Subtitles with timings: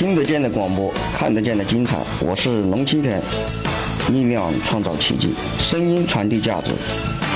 [0.00, 1.98] 听得见的广播，看得见的精彩。
[2.20, 3.20] 我是龙清田，
[4.08, 6.72] 力量创造奇迹，声音传递价值。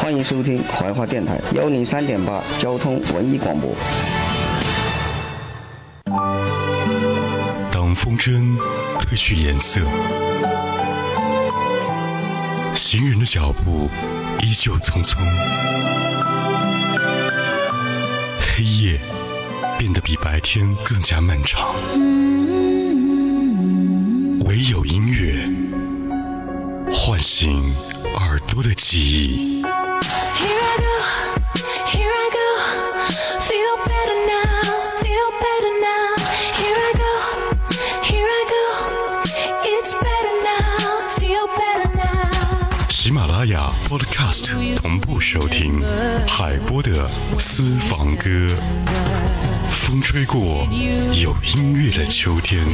[0.00, 3.74] 欢迎收听怀化电台幺零三点八交通文艺广播。
[7.72, 8.56] 当风筝
[9.00, 9.80] 褪去颜色，
[12.76, 13.90] 行人的脚步
[14.40, 15.16] 依旧匆匆，
[18.38, 19.00] 黑夜
[19.76, 21.74] 变得比白天更加漫长，
[24.44, 25.44] 唯有音乐
[26.92, 27.74] 唤醒
[28.16, 29.62] 耳朵的记忆。
[29.62, 30.90] Here I go,
[31.86, 32.46] here I go.
[33.40, 34.62] Feel better now,
[35.00, 36.16] feel better now.
[36.58, 37.12] Here I go,
[38.02, 38.64] here I go.
[39.64, 42.88] It's better now, feel better now.
[42.88, 45.82] 喜马拉雅 Podcast 同步收听
[46.26, 48.48] 海波的私房歌。
[49.72, 50.66] 风吹过
[51.14, 52.64] 有音乐的秋天，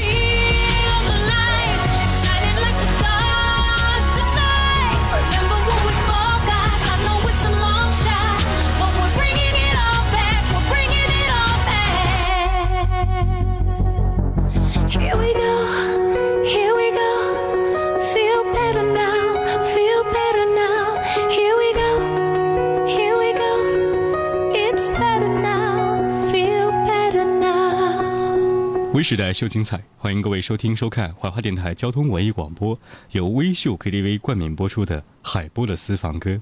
[28.99, 32.77] 微时代秀精彩，欢迎各位收听收看怀化电台交通文艺广播，
[33.13, 36.41] 由微秀 KTV 冠名播出的海波的私房歌。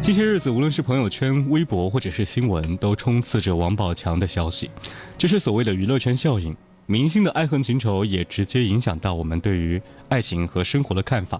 [0.00, 4.70] 近些日子，无论是朋友圈、微博或者是新闻，都充斥着王宝强的消息。
[5.18, 9.78] 这是所谓的娱乐圈效应，明星的爱恨情仇也直接影响到我们对于
[10.08, 11.38] 爱情和生活的看法。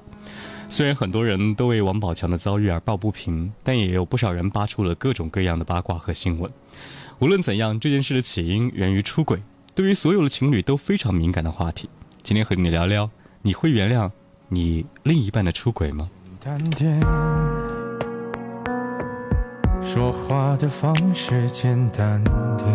[0.69, 6.53] 虽然很多人都为王宝强的遭遇而抱不平，但也有不少人扒出了各种各样的八卦和新闻。
[7.21, 9.43] 无论怎样，这件事的起因源于出轨，
[9.75, 11.91] 对于所有的情侣都非常敏感的话题。
[12.23, 13.11] 今天和你聊聊，
[13.43, 14.09] 你会原谅
[14.49, 16.09] 你另一半的出轨吗？
[16.41, 17.01] 淡点，
[19.83, 22.23] 说话的方式简单
[22.57, 22.69] 点，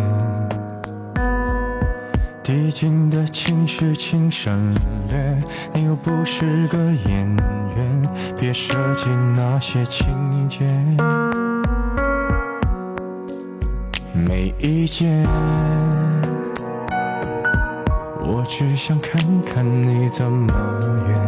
[2.42, 4.74] 递进的情绪请省
[5.08, 5.42] 略。
[5.72, 6.76] 你又不是个
[7.06, 7.34] 演
[7.74, 10.66] 员，别设计那些情节。
[14.26, 15.22] 没意见，
[18.22, 20.50] 我只想看看你怎么
[21.08, 21.20] 演。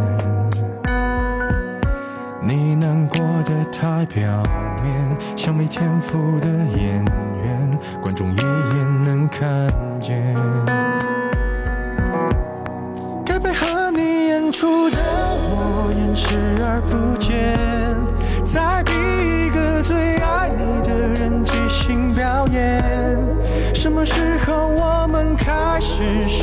[2.43, 4.43] 你难过的太表
[4.83, 7.05] 面，像没天赋的演
[7.43, 9.71] 员，观众一眼能看
[10.01, 10.35] 见。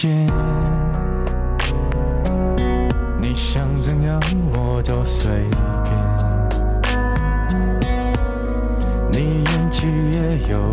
[0.00, 0.28] 见，
[3.20, 4.20] 你想怎样
[4.52, 5.28] 我都随
[5.82, 5.92] 便。
[9.10, 10.72] 你演技也有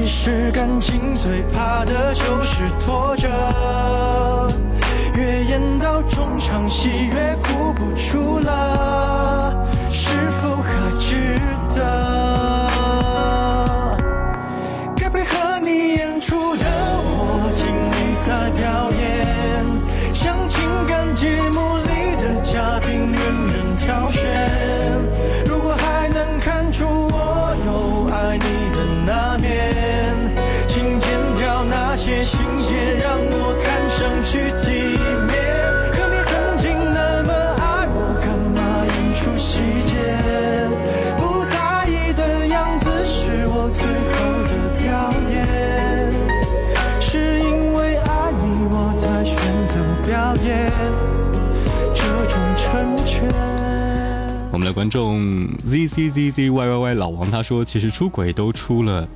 [0.00, 3.28] 其实感情最怕的就是拖着，
[5.16, 9.57] 越演到中场戏越哭不出了，
[54.78, 59.08] 观众 z z z z y y y 老王他说，其实出轨都出了，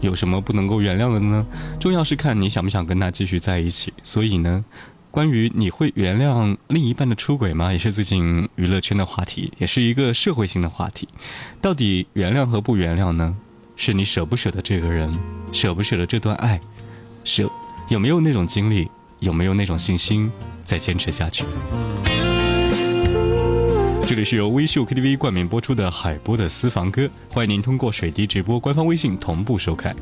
[0.00, 1.46] 有什么不能够原谅的呢？
[1.78, 3.92] 重要是看你想不想跟他继续在一起。
[4.02, 4.64] 所以呢，
[5.12, 7.72] 关于你会原谅另一半的出轨吗？
[7.72, 11.08] 也是最近娱乐圈的话题，也是一个社会性的话题。
[11.60, 13.36] 到底原谅和不原谅呢？
[13.76, 15.16] 是你舍不舍得这个人，
[15.52, 16.60] 舍不舍得这段爱，
[17.22, 17.48] 舍
[17.86, 18.88] 有没有那种经历，
[19.20, 20.28] 有没有那种信心
[20.64, 21.44] 再坚持下去？
[24.06, 29.96] 这里是由微秀 KTV 冠名播出的海波的私房歌，欢迎您通过水滴直播官方微信同步收看。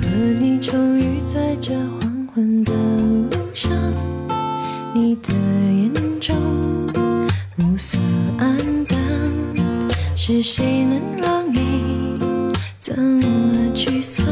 [0.00, 0.08] 和
[0.40, 2.72] 你重遇在这黄昏的
[3.30, 3.70] 路上，
[4.92, 6.36] 你的眼中
[7.54, 7.96] 暮色
[8.38, 8.69] 黯淡，
[10.22, 12.20] 是谁能让你
[12.78, 14.22] 这么沮丧？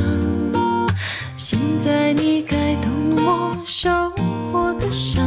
[1.35, 3.89] 现在你该懂我受
[4.53, 5.27] 过的伤。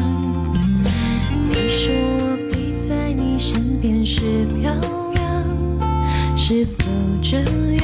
[1.49, 4.71] 你说我陪在你身边是漂
[5.15, 6.85] 亮，是否
[7.23, 7.39] 这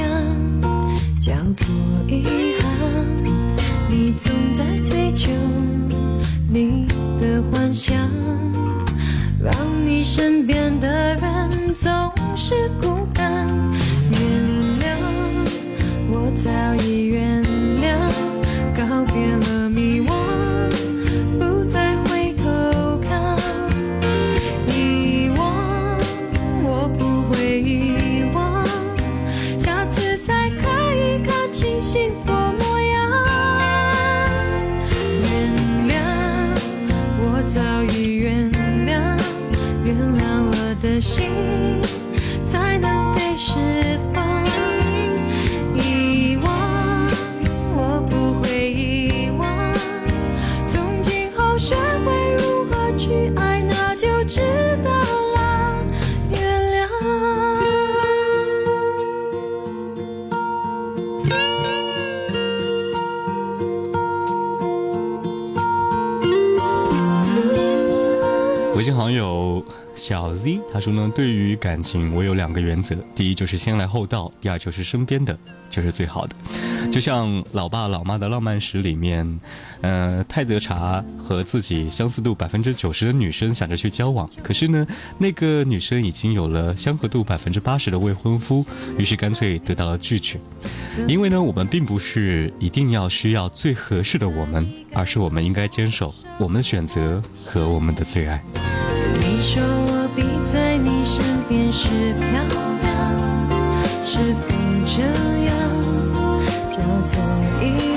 [1.20, 1.66] 叫做
[2.06, 2.70] 遗憾。
[3.90, 5.32] 你总在追求
[6.48, 6.86] 你
[7.20, 7.96] 的幻想，
[9.42, 9.52] 让
[9.84, 11.17] 你身边的
[11.80, 11.88] 总
[12.36, 13.46] 是孤单。
[14.10, 14.18] 原
[14.80, 14.98] 谅，
[16.10, 16.50] 我早
[16.82, 16.97] 已
[68.88, 69.62] 信好友
[69.94, 75.38] 小 Z 他说呢，对于感情我有两个原则，第一就是先来后到，第二就是身边的
[75.68, 76.34] 就是最好的。
[76.98, 79.38] 就像《老爸老妈的浪漫史》里面，
[79.82, 84.84] 呃，泰德查和自己相似度百分之九十的女生想着去交往，可是呢，
[85.16, 88.66] 那个女生已经有了相合度百分之八十的未婚夫，
[88.98, 90.40] 于是干脆得到了拒绝。
[91.06, 98.42] 因为呢，我们并不是一定要需要最合适的我们，而是我们应该坚守我们的选择和我们的最爱。
[99.20, 102.42] 你说我比在你身边是漂
[102.82, 104.48] 亮，是否
[104.84, 105.54] 这样
[106.80, 107.18] 要做
[107.62, 107.87] 一。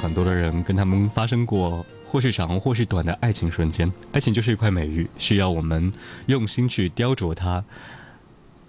[0.00, 3.92] 很多的人，跟他们发生过或是长或是短的爱情瞬间。
[4.12, 5.92] 爱情就是一块美玉，需要我们
[6.26, 7.64] 用心去雕琢它。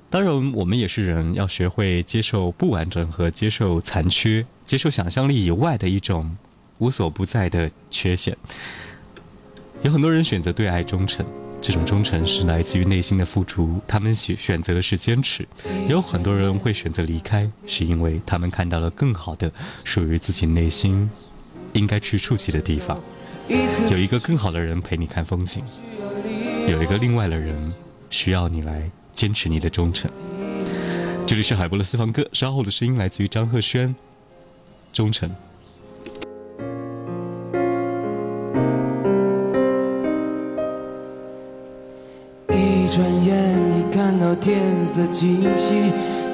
[0.10, 6.36] 当然，我们也是人，要学会接受不完整和接受残缺，接受想象力以外的一种
[6.80, 8.36] 无所不在的缺陷。
[9.84, 11.24] 有很多人选择对爱忠诚，
[11.62, 15.46] 这种忠诚是来自于内心的付出，他们选选择的是坚持。
[15.66, 19.52] 也有很多人会选择离开，是因为他们看到了更好的
[19.84, 21.10] 属于自己内心
[21.74, 23.00] 应该去触及的地方。
[23.92, 25.64] 有一个更好的人陪你看风景，
[26.68, 27.74] 有一个另外的人
[28.10, 30.10] 需要你来坚持你的忠诚。
[31.28, 33.90] 这里是海波的私房歌，稍后的声音来自于张赫宣，
[34.94, 35.30] 《忠诚》。
[44.36, 45.74] 天色尽西，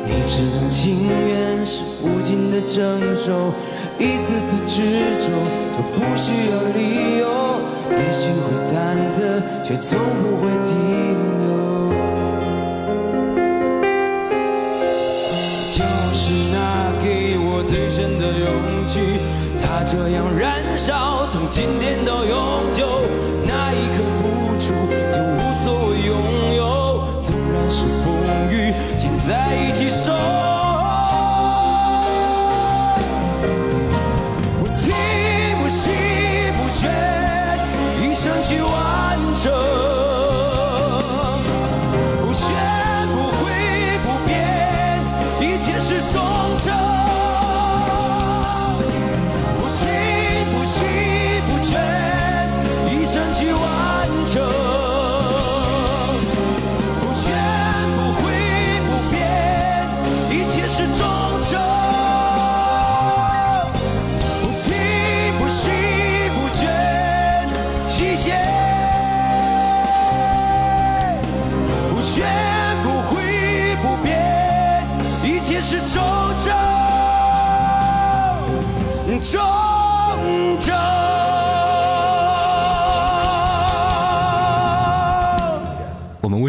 [0.06, 3.54] 你只能情愿是无尽的争守，
[3.98, 4.82] 一次次执
[5.20, 5.32] 着
[5.72, 7.26] 就不需要理由，
[7.92, 8.74] 也许会忐
[9.14, 9.18] 忑，
[9.64, 10.76] 却从不会停
[11.40, 11.46] 留。
[15.72, 15.84] 就
[16.14, 19.00] 是那给我最深的勇气，
[19.62, 22.34] 它这样燃烧，从今天到永
[22.74, 22.86] 久。
[23.48, 24.24] 那一刻付
[24.60, 24.74] 出，
[28.50, 30.12] 雨，也在一起守。
[34.60, 34.94] 不停，
[35.62, 35.90] 不息，
[36.58, 36.90] 不倦，
[38.02, 39.75] 一生去完成。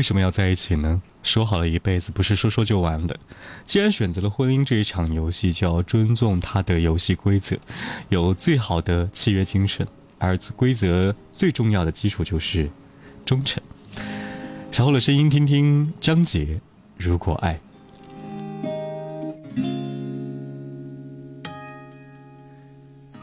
[0.07, 1.03] 什么要在一起呢？
[1.25, 3.19] 说好了一辈子，不是说说就完的。
[3.65, 7.57] 既然选择了婚姻这一场游戏，就要尊重它的游戏规则，
[8.09, 9.85] 有最好的契约精神，
[10.19, 12.71] 而规则最重要的基础就是
[13.25, 13.61] 忠诚。
[14.71, 16.45] 稍后的声音，听听张杰
[16.97, 17.55] 《如果爱》。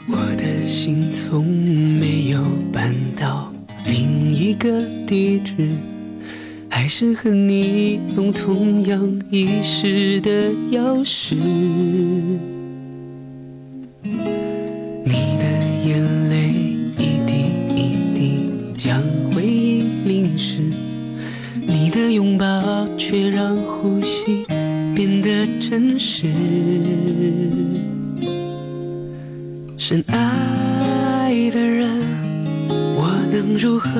[0.06, 3.54] 我的心从没有搬到
[3.86, 5.72] 另一个地址，
[6.76, 9.00] 还是和你用同样
[9.30, 11.36] 遗失的钥匙。
[14.02, 15.46] 你的
[15.86, 16.50] 眼泪
[16.98, 17.32] 一滴
[17.76, 19.00] 一滴将
[19.32, 20.64] 回忆淋湿，
[21.62, 22.44] 你的拥抱
[22.98, 24.44] 却让呼吸
[24.96, 26.26] 变得真实。
[29.78, 31.88] 深爱的人，
[32.98, 33.92] 我能如何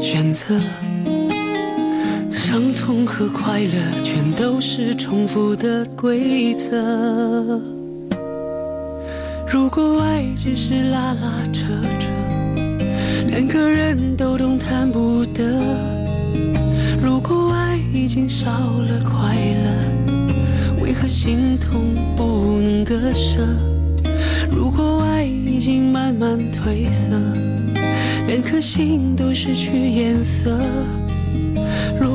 [0.00, 0.58] 选择？
[2.80, 7.60] 痛和快乐全都是重复的规则。
[9.46, 11.66] 如果爱只是拉拉扯
[11.98, 12.08] 扯，
[13.28, 15.60] 两个人都动弹不得。
[17.02, 23.46] 如果爱已经少了快乐，为何心痛不能割舍？
[24.50, 27.10] 如果爱已经慢慢褪色，
[28.26, 30.58] 两颗心都失去颜色。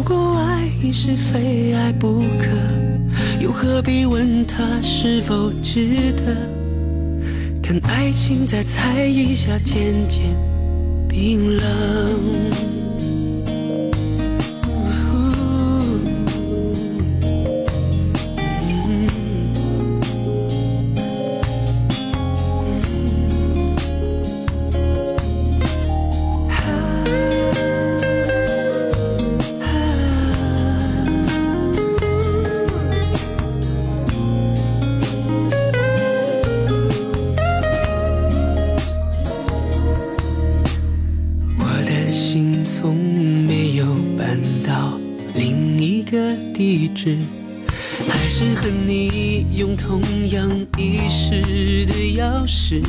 [0.08, 2.46] 如果爱已是非爱不可，
[3.40, 6.38] 又何必问他是否值得？
[7.60, 10.22] 看爱情在猜疑下渐渐
[11.10, 12.75] 冰冷。
[47.06, 52.82] 还是和你用同样遗失的钥匙。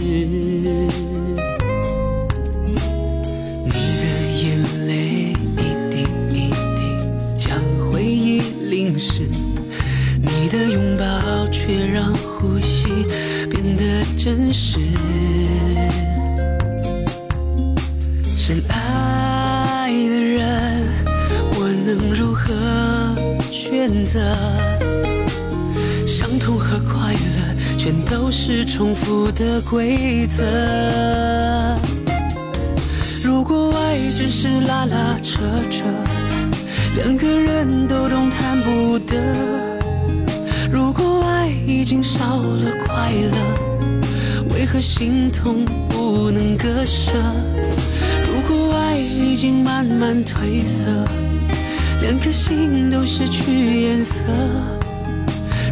[28.67, 30.45] 重复的规则。
[33.25, 35.85] 如果爱只是拉拉扯扯，
[36.97, 39.17] 两个人都动弹不得。
[40.71, 43.39] 如果爱已经少了快乐，
[44.55, 47.13] 为何心痛不能割舍？
[48.27, 50.91] 如果爱已经慢慢褪色，
[52.03, 54.25] 两颗心都失去颜色。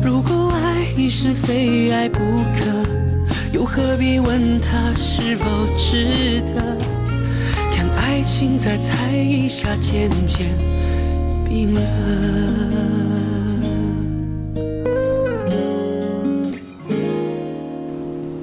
[0.04, 2.84] 如果爱已是非爱不可，
[3.54, 5.46] 又何必问他是否
[5.78, 6.76] 值得？
[7.75, 10.46] 看爱情在猜疑下渐渐
[11.49, 11.82] 冰冷。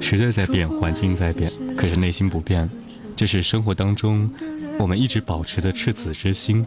[0.00, 2.68] 时代在变，环境在变，可是内心不变，
[3.14, 4.28] 这是生活当中
[4.80, 6.66] 我们一直保持的赤子之心。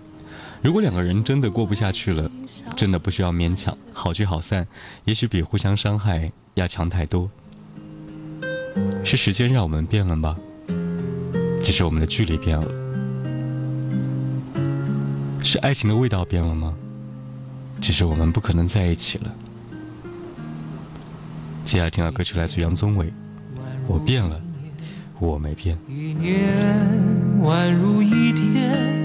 [0.66, 2.28] 如果两个人真的过不下去了，
[2.76, 4.66] 真的不需要勉强，好聚好散，
[5.04, 7.30] 也许比互相伤害要强太多。
[9.04, 10.36] 是时间让我们变了吗？
[11.64, 12.68] 只是我们的距离变了。
[15.44, 16.76] 是爱情的味道变了吗？
[17.80, 19.32] 只是我们不可能在一起了。
[21.64, 23.06] 接下来听到歌曲来自杨宗纬，
[23.86, 24.36] 《我变了，
[25.20, 25.78] 我没变》。
[25.88, 26.44] 一年
[27.44, 29.05] 宛如一天，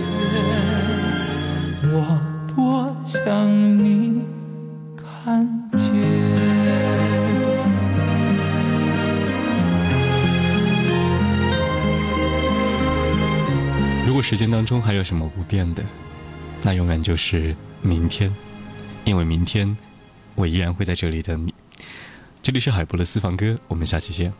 [1.93, 4.21] 我多想你
[4.95, 5.81] 看见。
[14.07, 15.83] 如果时间当中还有什么不变的，
[16.61, 18.33] 那永远就是明天。
[19.03, 19.75] 因为明天
[20.35, 21.53] 我依然会在这里等你。
[22.41, 24.31] 这里是海波的私房歌，我们下期见。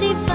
[0.00, 0.29] see.